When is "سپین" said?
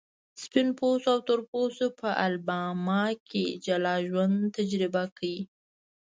0.43-0.67